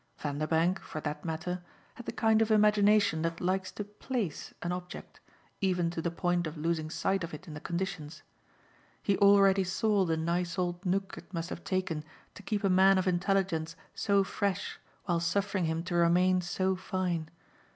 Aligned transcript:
Vanderbank, 0.17 0.79
for 0.79 0.99
that 0.99 1.23
matter, 1.23 1.61
had 1.93 2.07
the 2.07 2.11
kind 2.11 2.41
of 2.41 2.49
imagination 2.49 3.21
that 3.21 3.39
likes 3.39 3.71
to 3.71 3.83
PLACE 3.83 4.51
an 4.63 4.71
object, 4.71 5.19
even 5.59 5.91
to 5.91 6.01
the 6.01 6.09
point 6.09 6.47
of 6.47 6.57
losing 6.57 6.89
sight 6.89 7.23
of 7.23 7.35
it 7.35 7.47
in 7.47 7.53
the 7.53 7.59
conditions; 7.59 8.23
he 9.03 9.15
already 9.19 9.63
saw 9.63 10.03
the 10.03 10.17
nice 10.17 10.57
old 10.57 10.83
nook 10.83 11.19
it 11.19 11.31
must 11.31 11.51
have 11.51 11.63
taken 11.63 12.03
to 12.33 12.41
keep 12.41 12.63
a 12.63 12.67
man 12.67 12.97
of 12.97 13.07
intelligence 13.07 13.75
so 13.93 14.23
fresh 14.23 14.79
while 15.05 15.19
suffering 15.19 15.65
him 15.65 15.83
to 15.83 15.93
remain 15.93 16.41
so 16.41 16.75
fine. 16.75 17.29